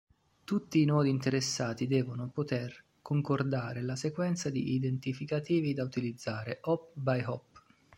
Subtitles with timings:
[0.43, 7.63] Tutti i nodi interessati devono poter concordare la sequenza di identificativi da utilizzare "hop-by-hop".